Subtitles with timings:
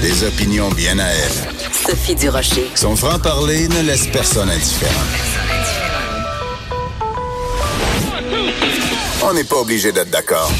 [0.00, 1.54] Des opinions bien à elle.
[1.72, 2.68] Sophie Durocher.
[2.74, 4.92] Son franc-parler ne laisse personne indifférent.
[9.22, 10.50] On n'est pas obligé d'être d'accord.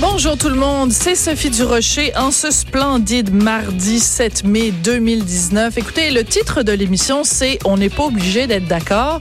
[0.00, 5.76] Bonjour tout le monde, c'est Sophie Durocher en ce splendide mardi 7 mai 2019.
[5.76, 9.20] Écoutez, le titre de l'émission, c'est On n'est pas obligé d'être d'accord.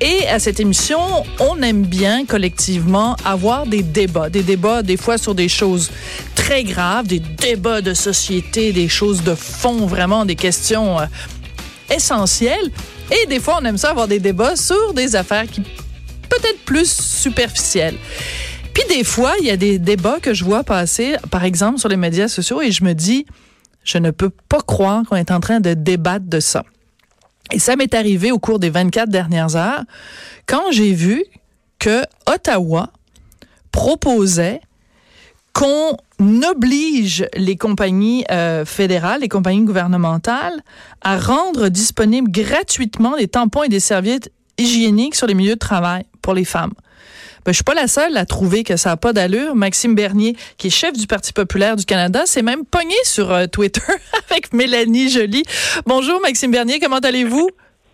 [0.00, 0.98] Et à cette émission,
[1.40, 5.90] on aime bien collectivement avoir des débats, des débats des fois sur des choses
[6.34, 11.06] très graves, des débats de société, des choses de fond, vraiment des questions euh,
[11.90, 12.70] essentielles.
[13.10, 16.90] Et des fois, on aime ça avoir des débats sur des affaires qui peut-être plus
[16.90, 17.96] superficielles.
[18.74, 21.88] Puis des fois, il y a des débats que je vois passer, par exemple, sur
[21.88, 23.24] les médias sociaux, et je me dis,
[23.82, 26.64] je ne peux pas croire qu'on est en train de débattre de ça.
[27.52, 29.84] Et ça m'est arrivé au cours des 24 dernières heures,
[30.46, 31.24] quand j'ai vu
[31.78, 32.90] que Ottawa
[33.70, 34.60] proposait
[35.52, 35.96] qu'on
[36.50, 40.62] oblige les compagnies euh, fédérales, les compagnies gouvernementales,
[41.02, 46.04] à rendre disponibles gratuitement des tampons et des serviettes hygiéniques sur les milieux de travail
[46.22, 46.72] pour les femmes.
[47.46, 49.54] Ben, je suis pas la seule à trouver que ça n'a pas d'allure.
[49.54, 53.46] Maxime Bernier, qui est chef du Parti populaire du Canada, s'est même pogné sur euh,
[53.46, 53.80] Twitter
[54.30, 55.44] avec Mélanie Joly.
[55.86, 57.48] Bonjour Maxime Bernier, comment allez-vous?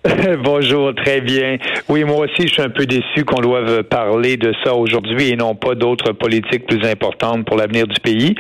[0.43, 1.59] Bonjour, très bien.
[1.89, 5.37] Oui, moi aussi, je suis un peu déçu qu'on doive parler de ça aujourd'hui et
[5.37, 8.35] non pas d'autres politiques plus importantes pour l'avenir du pays.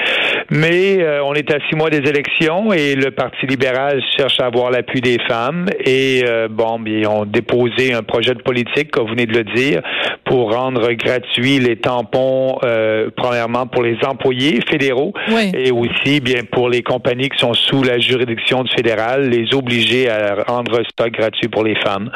[0.50, 4.46] Mais euh, on est à six mois des élections et le Parti libéral cherche à
[4.46, 9.04] avoir l'appui des femmes et euh, bon, ils ont déposé un projet de politique, comme
[9.04, 9.82] vous venez de le dire,
[10.24, 15.12] pour rendre gratuits les tampons, euh, premièrement pour les employés fédéraux
[15.54, 20.10] et aussi bien pour les compagnies qui sont sous la juridiction du fédéral, les obliger
[20.10, 22.10] à rendre stock gratuit pour les femmes.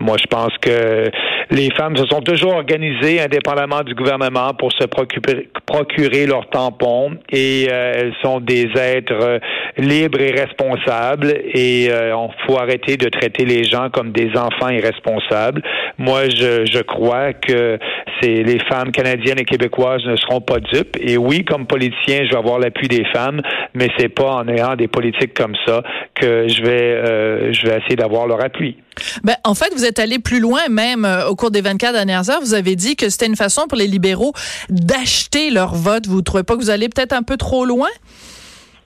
[0.00, 1.10] Moi, je pense que
[1.50, 7.18] les femmes se sont toujours organisées indépendamment du gouvernement pour se procurer, procurer leurs tampons
[7.30, 9.38] et euh, elles sont des êtres euh,
[9.76, 14.70] libres et responsables et euh, on faut arrêter de traiter les gens comme des enfants
[14.70, 15.62] irresponsables.
[15.98, 17.78] Moi, je, je crois que
[18.20, 20.96] c'est les femmes canadiennes et québécoises ne seront pas dupes.
[20.98, 23.42] Et oui, comme politicien, je vais avoir l'appui des femmes,
[23.74, 25.82] mais c'est pas en ayant des politiques comme ça
[26.14, 28.76] que je vais, je vais essayer d'avoir leur appui.
[29.24, 32.30] Ben, en fait, vous êtes allé plus loin même euh, au cours des 24 dernières
[32.30, 32.40] heures.
[32.40, 34.32] Vous avez dit que c'était une façon pour les libéraux
[34.68, 36.06] d'acheter leur vote.
[36.06, 37.88] Vous ne trouvez pas que vous allez peut-être un peu trop loin?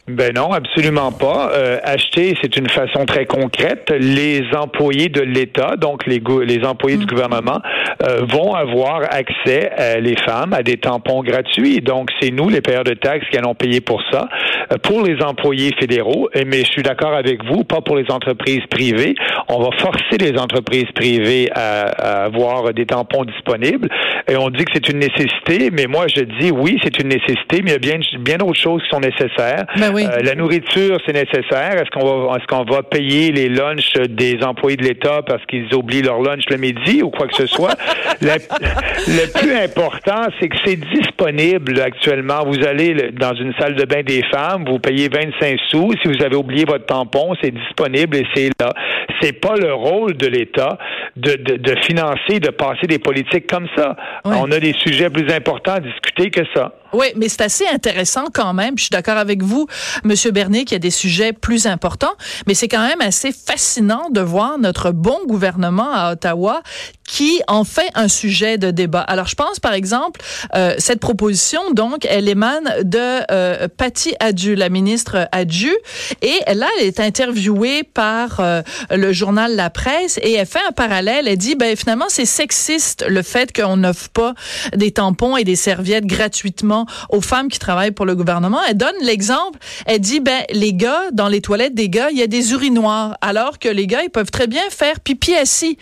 [0.06, 1.50] Ben non, absolument pas.
[1.54, 3.90] Euh, acheter, c'est une façon très concrète.
[3.98, 7.08] Les employés de l'État, donc les, les employés du mm.
[7.08, 7.62] gouvernement,
[8.06, 11.80] euh, vont avoir accès, à les femmes, à des tampons gratuits.
[11.80, 14.28] Donc, c'est nous, les payeurs de taxes, qui allons payer pour ça.
[14.72, 18.64] Euh, pour les employés fédéraux, mais je suis d'accord avec vous, pas pour les entreprises
[18.70, 19.14] privées.
[19.48, 23.88] On va forcer les entreprises privées à, à avoir des tampons disponibles.
[24.28, 27.62] Et on dit que c'est une nécessité, mais moi, je dis oui, c'est une nécessité,
[27.62, 29.64] mais il y a bien, bien d'autres choses qui sont nécessaires.
[29.78, 31.74] Ben euh, la nourriture, c'est nécessaire.
[31.74, 35.72] Est-ce qu'on va, est-ce qu'on va payer les lunchs des employés de l'État parce qu'ils
[35.74, 37.74] oublient leur lunch le midi ou quoi que ce soit?
[38.20, 42.44] le plus important, c'est que c'est disponible actuellement.
[42.44, 45.92] Vous allez dans une salle de bain des femmes, vous payez 25 sous.
[46.02, 48.72] Si vous avez oublié votre tampon, c'est disponible et c'est là.
[49.20, 50.78] C'est pas le rôle de l'État
[51.16, 53.96] de, de, de, financer, de passer des politiques comme ça.
[54.24, 56.72] On a des sujets plus importants à discuter que ça.
[56.94, 58.78] Oui, mais c'est assez intéressant quand même.
[58.78, 59.66] Je suis d'accord avec vous,
[60.04, 62.14] Monsieur Bernier, qu'il y a des sujets plus importants,
[62.46, 66.62] mais c'est quand même assez fascinant de voir notre bon gouvernement à Ottawa
[67.06, 69.00] qui en fait un sujet de débat.
[69.00, 70.20] Alors, je pense, par exemple,
[70.54, 75.76] euh, cette proposition, donc, elle émane de euh, Patty Adieu, la ministre Adieu,
[76.22, 80.72] et là, elle est interviewée par euh, le journal La Presse, et elle fait un
[80.72, 81.28] parallèle.
[81.28, 84.34] Elle dit, ben, finalement, c'est sexiste le fait qu'on n'offre pas
[84.74, 88.60] des tampons et des serviettes gratuitement aux femmes qui travaillent pour le gouvernement.
[88.68, 89.58] Elle donne l'exemple.
[89.86, 93.16] Elle dit, ben, les gars, dans les toilettes des gars, il y a des urinoirs,
[93.20, 95.76] alors que les gars, ils peuvent très bien faire pipi assis.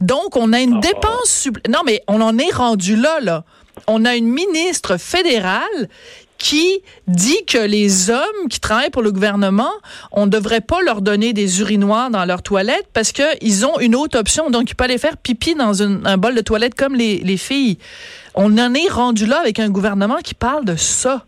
[0.00, 0.80] Donc, on a une ah.
[0.80, 3.44] dépense Non, mais on en est rendu là, là.
[3.86, 5.88] On a une ministre fédérale
[6.38, 9.70] qui dit que les hommes qui travaillent pour le gouvernement,
[10.10, 13.94] on ne devrait pas leur donner des urinoirs dans leurs toilettes parce qu'ils ont une
[13.94, 14.50] autre option.
[14.50, 17.78] Donc, ils peuvent aller faire pipi dans un bol de toilette comme les, les filles.
[18.34, 21.24] On en est rendu là avec un gouvernement qui parle de ça.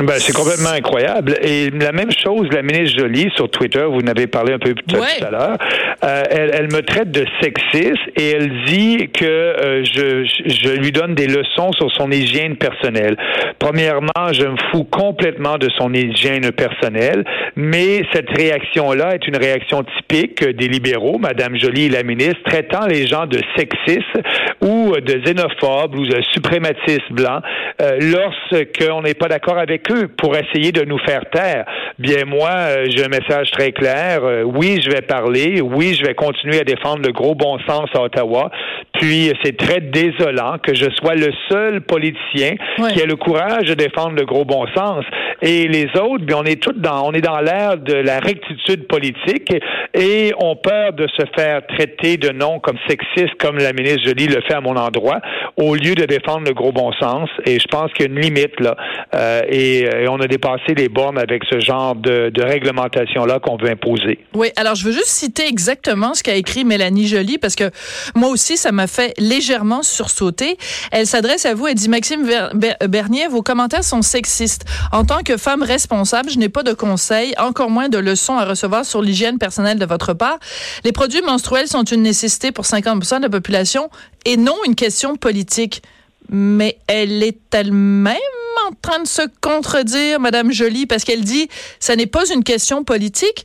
[0.00, 1.36] Ben, c'est complètement incroyable.
[1.40, 4.96] Et la même chose, la ministre Jolie sur Twitter, vous n'avez parlé un peu tout
[4.96, 5.56] à l'heure,
[6.02, 10.90] euh, elle, elle, me traite de sexiste et elle dit que euh, je, je lui
[10.90, 13.16] donne des leçons sur son hygiène personnelle.
[13.60, 17.24] Premièrement, je me fous complètement de son hygiène personnelle,
[17.54, 23.06] mais cette réaction-là est une réaction typique des libéraux, Madame Jolie, la ministre, traitant les
[23.06, 24.18] gens de sexistes
[24.60, 27.42] ou de xénophobes ou de suprématistes blancs
[27.80, 29.83] euh, lorsqu'on n'est pas d'accord avec
[30.16, 31.64] pour essayer de nous faire taire.
[31.98, 34.24] Bien, moi, euh, j'ai un message très clair.
[34.24, 35.60] Euh, oui, je vais parler.
[35.60, 38.50] Oui, je vais continuer à défendre le gros bon sens à Ottawa.
[39.00, 42.54] Puis, c'est très désolant que je sois le seul politicien
[42.90, 45.04] qui ait le courage de défendre le gros bon sens.
[45.42, 48.86] Et les autres, bien, on est tous dans, on est dans l'ère de la rectitude
[48.86, 49.52] politique
[49.92, 54.28] et on peur de se faire traiter de noms comme sexiste, comme la ministre Jolie
[54.28, 55.20] le fait à mon endroit,
[55.56, 57.28] au lieu de défendre le gros bon sens.
[57.44, 58.76] Et je pense qu'il y a une limite là.
[59.14, 63.56] Euh, et euh, et, on a dépassé les bornes avec ce genre de, réglementation-là qu'on
[63.56, 64.18] veut imposer.
[64.34, 67.70] Oui, alors je veux juste citer exactement ce qu'a écrit Mélanie Joly, parce que
[68.14, 70.58] moi aussi, ça m'a fait légèrement sursauter.
[70.90, 72.28] Elle s'adresse à vous et dit, Maxime
[72.86, 74.64] Bernier, vos commentaires sont sexistes.
[74.92, 78.44] En tant que femme responsable, je n'ai pas de conseils, encore moins de leçons à
[78.44, 80.38] recevoir sur l'hygiène personnelle de votre part.
[80.84, 83.90] Les produits menstruels sont une nécessité pour 50% de la population
[84.24, 85.82] et non une question politique.
[86.30, 88.16] Mais elle est elle-même
[88.68, 91.48] en train de se contredire, Madame Joly, parce qu'elle dit
[91.80, 93.44] ça n'est pas une question politique,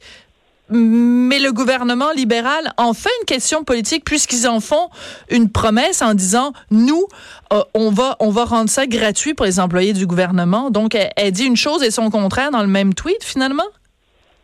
[0.70, 4.90] mais le gouvernement libéral en fait une question politique puisqu'ils en font
[5.30, 7.06] une promesse en disant nous
[7.52, 10.70] euh, on va on va rendre ça gratuit pour les employés du gouvernement.
[10.70, 13.64] Donc elle, dit une chose et son contraire dans le même tweet finalement?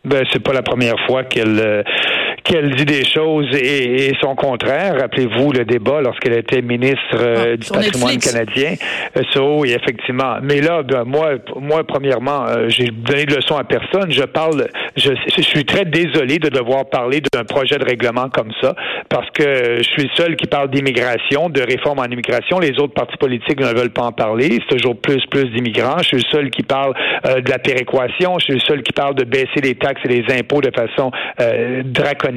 [0.04, 1.82] Ben c'est pas la première fois qu'elle euh,
[2.46, 4.94] qu'elle dit des choses et, son contraire.
[5.00, 8.74] Rappelez-vous le débat lorsqu'elle était ministre euh, ah, du patrimoine canadien.
[9.16, 10.36] Euh, ça, oui, effectivement.
[10.42, 14.10] Mais là, ben, moi, moi, premièrement, euh, j'ai donné de leçons à personne.
[14.10, 18.52] Je parle, je, je suis très désolé de devoir parler d'un projet de règlement comme
[18.60, 18.74] ça
[19.08, 22.60] parce que je suis le seul qui parle d'immigration, de réforme en immigration.
[22.60, 24.60] Les autres partis politiques ne veulent pas en parler.
[24.68, 25.98] C'est toujours plus, plus d'immigrants.
[25.98, 26.94] Je suis le seul qui parle
[27.24, 28.38] de la péréquation.
[28.38, 31.10] Je suis le seul qui parle de baisser les taxes et les impôts de façon
[31.84, 32.35] draconienne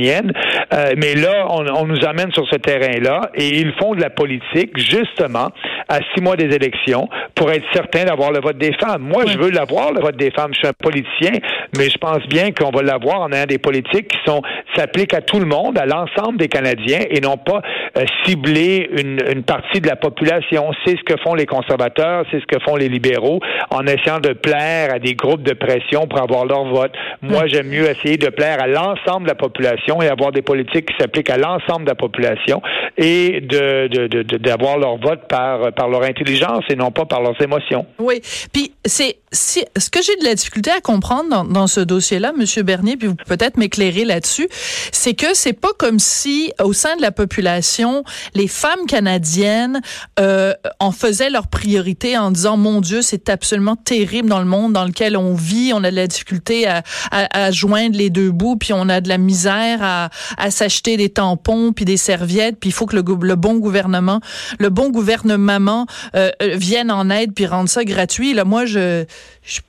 [0.74, 4.78] euh, mais là, on, nous amène sur ce terrain-là et ils font de la politique
[4.78, 5.50] justement
[5.88, 9.02] à six mois des élections pour être certain d'avoir le vote des femmes.
[9.02, 10.52] Moi, je veux l'avoir, le vote des femmes.
[10.54, 11.40] Je suis un politicien,
[11.78, 14.42] mais je pense bien qu'on va l'avoir en ayant des politiques qui sont
[14.76, 17.62] s'appliquent à tout le monde, à l'ensemble des Canadiens et non pas
[17.98, 20.72] euh, cibler une, une partie de la population.
[20.86, 23.40] C'est ce que font les conservateurs, c'est ce que font les libéraux
[23.72, 26.92] en essayant de plaire à des groupes de pression pour avoir leur vote.
[27.22, 30.88] Moi, j'aime mieux essayer de plaire à l'ensemble de la population et avoir des politiques
[30.88, 32.62] qui s'appliquent à l'ensemble de la population
[32.98, 37.86] et de, d'avoir leur vote par, par leur intelligence et non pas par leurs émotions.
[38.00, 38.22] Oui.
[38.54, 42.98] Puis c'est ce que j'ai de la difficulté à comprendre dans, ce dossier-là, Monsieur Bernier,
[42.98, 44.48] puis vous pouvez peut-être m'éclairer là-dessus,
[44.92, 48.04] c'est que c'est pas comme si au sein de la population,
[48.34, 49.82] les femmes canadiennes
[50.20, 54.74] euh, en faisaient leur priorité en disant mon Dieu, c'est absolument terrible dans le monde
[54.74, 58.74] dans lequel on vit, on a de la difficulté à joindre les deux bouts, puis
[58.74, 60.10] on a de la misère à,
[60.50, 64.20] s'acheter des tampons puis des serviettes, puis il faut que le, bon gouvernement,
[64.58, 65.86] le bon gouvernement
[66.16, 68.34] euh, euh, vienne en aide puis rende ça gratuit.
[68.34, 69.06] Là, moi, je,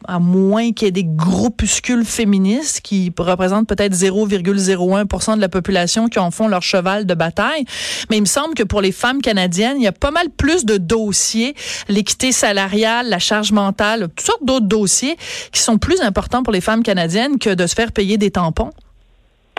[0.07, 6.09] à moins qu'il y ait des groupuscules féministes qui représentent peut-être 0,01% de la population
[6.09, 7.65] qui en font leur cheval de bataille,
[8.11, 10.65] mais il me semble que pour les femmes canadiennes, il y a pas mal plus
[10.65, 11.55] de dossiers,
[11.89, 15.17] l'équité salariale, la charge mentale, toutes sortes d'autres dossiers
[15.53, 18.71] qui sont plus importants pour les femmes canadiennes que de se faire payer des tampons.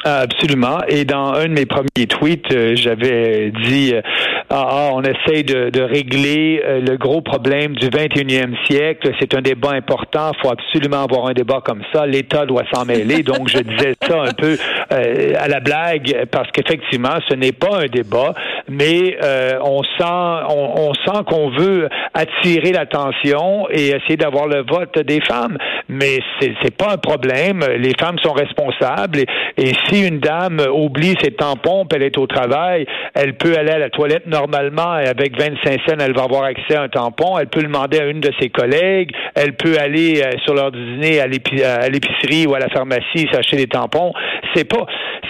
[0.04, 0.80] Absolument.
[0.88, 4.02] Et dans un de mes premiers tweets, euh, j'avais dit euh,
[4.50, 9.12] ah, ah, on essaye de, de régler euh, le gros problème du 21e siècle.
[9.20, 10.32] C'est un débat important.
[10.34, 12.08] Il faut absolument avoir un débat comme ça.
[12.08, 13.22] L'État doit s'en mêler.
[13.32, 14.58] Donc, je disais ça un peu
[14.90, 18.34] à la blague parce qu'effectivement, ce n'est pas un débat,
[18.68, 19.18] mais
[19.64, 25.22] on sent, on, on sent qu'on veut attirer l'attention et essayer d'avoir le vote des
[25.22, 25.58] femmes.
[25.88, 27.64] Mais c'est, c'est pas un problème.
[27.78, 29.26] Les femmes sont responsables et,
[29.58, 33.80] et si une dame oublie ses tampons, elle est au travail, elle peut aller à
[33.80, 37.38] la toilette normalement et avec 25 cents, elle va avoir accès à un tampon.
[37.38, 39.12] Elle peut demander à une de ses collègues.
[39.36, 43.58] Elle peut aller euh, sur l'heure du dîner à l'épicerie ou à la pharmacie s'acheter
[43.58, 44.14] des tampons.
[44.56, 44.86] C'est pas,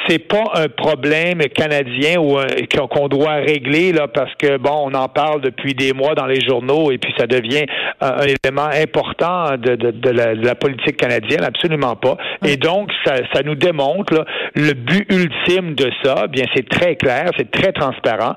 [0.08, 2.38] c'est pas un problème canadien ou
[2.78, 6.42] qu'on doit régler là parce que bon, on en parle depuis des mois dans les
[6.42, 7.66] journaux et puis ça devient
[8.00, 11.44] un, élément important de, de, la, politique canadienne.
[11.44, 12.18] Absolument pas.
[12.46, 16.96] Et donc ça, ça nous démontre là, le but ultime de ça, bien c'est très
[16.96, 18.36] clair, c'est très transparent,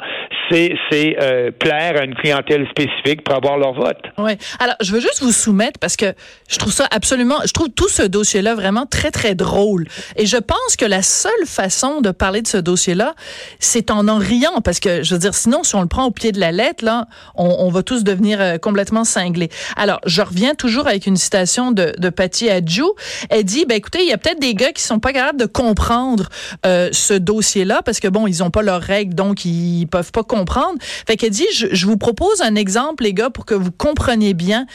[0.50, 4.00] c'est euh, plaire à une clientèle spécifique pour avoir leur vote.
[4.18, 4.33] Oui.
[4.61, 6.14] Alors, je veux juste vous soumettre parce que
[6.49, 9.87] je trouve ça absolument, je trouve tout ce dossier-là vraiment très très drôle.
[10.16, 13.14] Et je pense que la seule façon de parler de ce dossier-là,
[13.59, 16.11] c'est en en riant parce que je veux dire, sinon si on le prend au
[16.11, 19.49] pied de la lettre, là, on, on va tous devenir euh, complètement cinglés.
[19.76, 22.92] Alors, je reviens toujours avec une citation de, de Patty Adjou.
[23.30, 25.47] Elle dit, ben écoutez, il y a peut-être des gars qui sont pas capables de
[25.47, 26.03] comprendre
[26.66, 30.23] euh, ce dossier-là parce que bon, ils ont pas leurs règles, donc ils peuvent pas
[30.23, 30.78] comprendre.
[31.06, 34.34] Fait qu'elle dit, je, je, vous propose un exemple, les gars, pour que vous compreniez
[34.34, 34.66] bien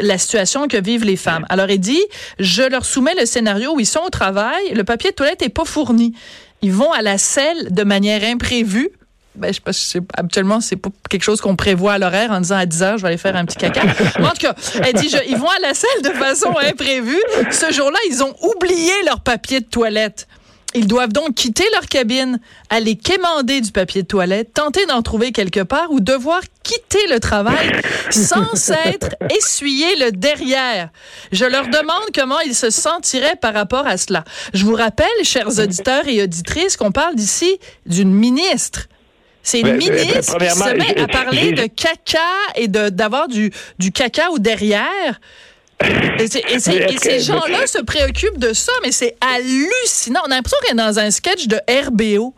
[0.00, 1.46] la situation que vivent les femmes.
[1.48, 2.02] Alors, elle dit,
[2.38, 5.48] je leur soumets le scénario où ils sont au travail, le papier de toilette est
[5.48, 6.14] pas fourni.
[6.62, 8.90] Ils vont à la selle de manière imprévue
[9.36, 12.40] ben, je sais pas, c'est, habituellement, c'est pas quelque chose qu'on prévoit à l'horaire en
[12.40, 13.82] disant à 10 heures, je vais aller faire un petit caca.
[13.82, 17.22] en tout cas, elle dit, je, ils vont à la selle de façon imprévue.
[17.50, 20.26] Ce jour-là, ils ont oublié leur papier de toilette.
[20.74, 25.32] Ils doivent donc quitter leur cabine, aller quémander du papier de toilette, tenter d'en trouver
[25.32, 27.72] quelque part ou devoir quitter le travail
[28.10, 30.90] sans s'être essuyé le derrière.
[31.32, 34.24] Je leur demande comment ils se sentiraient par rapport à cela.
[34.54, 38.86] Je vous rappelle, chers auditeurs et auditrices, qu'on parle d'ici d'une ministre.
[39.42, 42.18] C'est une ben, ministre ben, qui se met à parler de caca
[42.54, 45.20] et d'avoir du, du caca au derrière.
[46.18, 46.58] Et,
[46.98, 50.20] ces gens-là se préoccupent de ça, mais c'est hallucinant.
[50.26, 52.34] On a l'impression qu'elle est dans un sketch de RBO.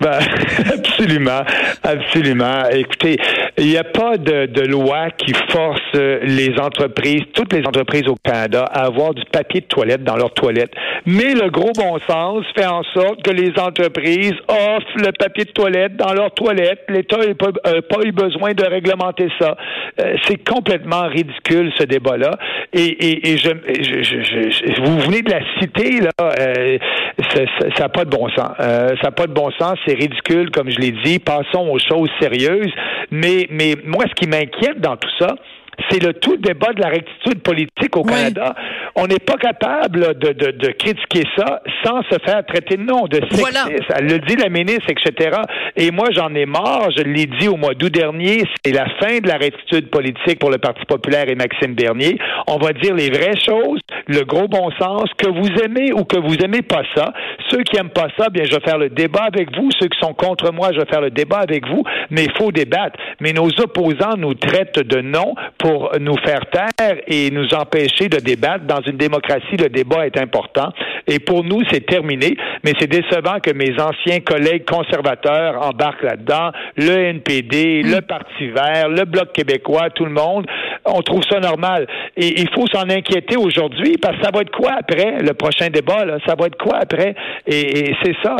[0.00, 0.18] Ben,
[0.72, 1.42] absolument,
[1.82, 2.68] absolument.
[2.70, 3.18] Écoutez,
[3.58, 8.16] il n'y a pas de, de, loi qui force les entreprises, toutes les entreprises au
[8.22, 10.72] Canada, à avoir du papier de toilette dans leurs toilettes.
[11.06, 15.52] Mais le gros bon sens fait en sorte que les entreprises offrent le papier de
[15.52, 16.80] toilette dans leurs toilettes.
[16.88, 19.56] L'État n'a pas, pas, eu besoin de réglementer ça.
[20.00, 22.32] Euh, c'est complètement ridicule ce débat-là.
[22.72, 26.10] Et, et, et je, je, je, vous venez de la citer là.
[26.40, 26.78] Euh,
[27.76, 28.50] ça n'a pas de bon sens.
[28.60, 31.18] Euh, ça n'a pas de bon sens c'est ridicule, comme je l'ai dit.
[31.18, 32.72] Passons aux choses sérieuses.
[33.10, 35.36] Mais, mais moi, ce qui m'inquiète dans tout ça,
[35.90, 38.54] c'est le tout débat de la rectitude politique au Canada.
[38.94, 43.06] On n'est pas capable de, de, de, critiquer ça sans se faire traiter de nom,
[43.06, 43.92] de sexiste.
[43.96, 45.38] Elle le dit la ministre, etc.
[45.76, 46.90] Et moi, j'en ai marre.
[46.96, 48.44] Je l'ai dit au mois d'août dernier.
[48.64, 52.18] C'est la fin de la rectitude politique pour le Parti populaire et Maxime Bernier.
[52.46, 56.18] On va dire les vraies choses, le gros bon sens, que vous aimez ou que
[56.18, 57.12] vous aimez pas ça.
[57.50, 59.70] Ceux qui aiment pas ça, bien, je vais faire le débat avec vous.
[59.78, 61.84] Ceux qui sont contre moi, je vais faire le débat avec vous.
[62.10, 62.98] Mais il faut débattre.
[63.20, 65.65] Mais nos opposants nous traitent de non pour
[66.00, 68.64] nous faire taire et nous empêcher de débattre.
[68.64, 70.70] Dans une démocratie, le débat est important.
[71.06, 72.36] Et pour nous, c'est terminé.
[72.64, 76.50] Mais c'est décevant que mes anciens collègues conservateurs embarquent là-dedans.
[76.76, 77.90] Le NPD, mm.
[77.94, 80.46] le Parti vert, le Bloc québécois, tout le monde.
[80.84, 81.86] On trouve ça normal.
[82.16, 85.68] Et il faut s'en inquiéter aujourd'hui parce que ça va être quoi après le prochain
[85.68, 86.04] débat?
[86.04, 86.18] Là?
[86.26, 87.14] Ça va être quoi après?
[87.46, 88.36] et, et c'est ça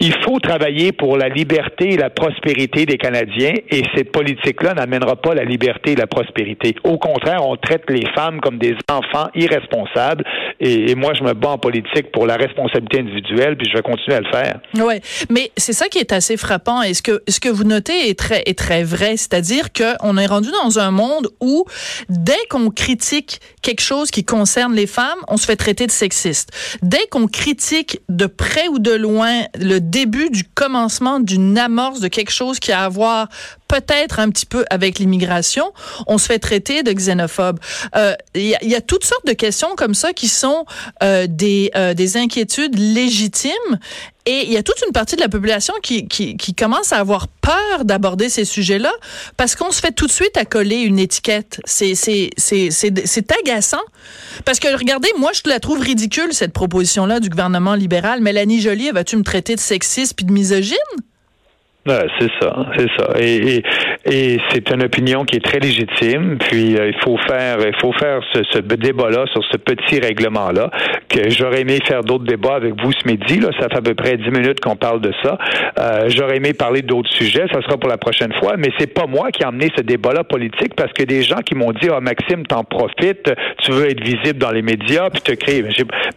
[0.00, 5.16] il faut travailler pour la liberté et la prospérité des Canadiens et cette politique-là n'amènera
[5.16, 6.74] pas la liberté et la prospérité.
[6.84, 10.24] Au contraire, on traite les femmes comme des enfants irresponsables
[10.60, 14.16] et, moi, je me bats en politique pour la responsabilité individuelle puis je vais continuer
[14.16, 14.60] à le faire.
[14.74, 14.94] Oui,
[15.30, 18.18] mais c'est ça qui est assez frappant et ce que, ce que vous notez est
[18.18, 21.64] très, est très vrai, c'est-à-dire qu'on est rendu dans un monde où
[22.08, 26.50] dès qu'on critique quelque chose qui concerne les femmes, on se fait traiter de sexiste.
[26.82, 32.08] Dès qu'on critique de près ou de loin le début du commencement d'une amorce de
[32.08, 33.28] quelque chose qui a à voir
[33.68, 35.72] peut-être un petit peu avec l'immigration,
[36.06, 37.58] on se fait traiter de xénophobe.
[37.96, 40.64] Euh, il y, y, a toutes sortes de questions comme ça qui sont
[41.02, 43.78] euh, des, euh, des inquiétudes légitimes
[44.26, 46.98] et il y a toute une partie de la population qui, qui, qui commence à
[46.98, 48.92] avoir peur d'aborder ces sujets-là
[49.36, 51.60] parce qu'on se fait tout de suite accoler une étiquette.
[51.64, 51.94] C'est,
[53.40, 53.82] agaçant.
[54.44, 58.20] Parce que regardez, moi, je la trouve ridicule, cette proposition-là du gouvernement libéral.
[58.20, 60.76] Mélanie Joly, vas-tu me traiter de sexiste puis de misogyne?
[62.18, 63.08] C'est ça, c'est ça.
[63.20, 63.62] Et,
[64.04, 66.36] et, c'est une opinion qui est très légitime.
[66.38, 70.70] Puis euh, il faut faire, il faut faire ce, ce débat-là sur ce petit règlement-là.
[71.08, 73.38] Que j'aurais aimé faire d'autres débats avec vous ce midi.
[73.38, 75.38] Là, ça fait à peu près dix minutes qu'on parle de ça.
[75.78, 77.46] Euh, j'aurais aimé parler d'autres sujets.
[77.52, 78.56] Ça sera pour la prochaine fois.
[78.56, 81.54] Mais c'est pas moi qui ai emmené ce débat-là politique parce que des gens qui
[81.54, 83.30] m'ont dit, ah Maxime, t'en profites,
[83.62, 85.62] tu veux être visible dans les médias, puis te créer.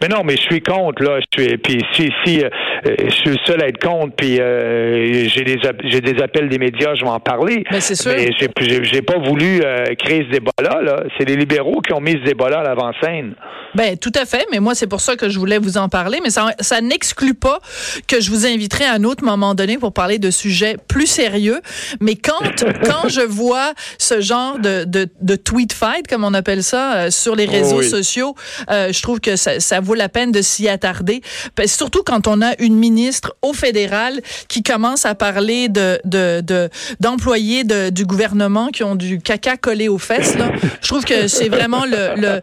[0.02, 1.20] Mais non, mais je suis contre là.
[1.20, 2.48] Je suis, puis si, si euh,
[2.84, 6.94] je suis le seul à être contre, puis j'ai des j'ai des appels des médias,
[6.94, 7.64] je vais en parler.
[7.70, 8.12] Ben, c'est sûr.
[8.16, 10.82] Mais j'ai pas voulu euh, créer ce débat-là.
[10.82, 13.34] -là, c'est les libéraux qui ont mis ce débat-là à l'avant-scène.
[13.74, 16.18] Ben tout à fait, mais moi c'est pour ça que je voulais vous en parler,
[16.22, 17.60] mais ça, ça n'exclut pas
[18.08, 21.60] que je vous inviterai à un autre moment donné pour parler de sujets plus sérieux.
[22.00, 22.40] Mais quand
[22.84, 27.10] quand je vois ce genre de, de, de tweet fight comme on appelle ça euh,
[27.10, 28.34] sur les réseaux oh sociaux,
[28.70, 31.20] euh, je trouve que ça, ça vaut la peine de s'y attarder.
[31.56, 36.70] Ben, surtout quand on a une ministre au fédéral qui commence à parler parler de
[37.00, 40.36] d'employés de, du gouvernement qui ont du caca collé aux fesses.
[40.36, 40.52] Là.
[40.80, 42.40] Je trouve que c'est vraiment le, le,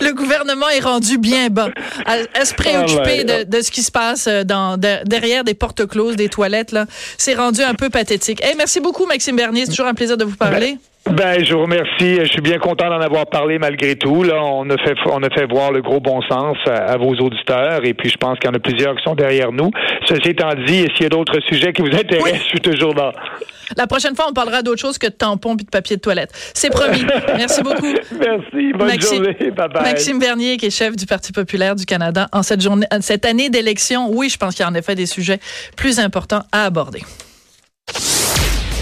[0.04, 1.70] le gouvernement est rendu bien bas
[2.06, 6.16] à, se préoccuper ah, de, de, ce qui se passe dans derrière des portes closes
[6.16, 6.86] des toilettes là.
[7.18, 8.42] C'est rendu un peu pathétique.
[8.44, 10.78] Hey, merci beaucoup Maxime Bernier, c'est toujours un plaisir de vous parler.
[11.12, 12.20] Ben, je vous remercie.
[12.20, 14.22] Je suis bien content d'en avoir parlé malgré tout.
[14.22, 17.84] Là, on a fait, on a fait voir le gros bon sens à, vos auditeurs,
[17.84, 19.70] et puis je pense qu'il y en a plusieurs qui sont derrière nous.
[20.06, 23.12] Ceci étant dit, s'il y a d'autres sujets qui vous intéressent, je suis toujours là.
[23.76, 26.30] La prochaine fois, on parlera d'autre chose que de tampons et de papier de toilette.
[26.54, 27.04] C'est promis.
[27.36, 27.86] Merci beaucoup.
[28.18, 28.72] Merci.
[28.72, 29.36] Bonne journée.
[29.50, 29.82] Bye bye.
[29.82, 33.48] Maxime Bernier, qui est chef du Parti populaire du Canada en cette journée, cette année
[33.48, 34.10] d'élection.
[34.10, 35.38] Oui, je pense qu'il y a en effet des sujets
[35.76, 37.02] plus importants à aborder.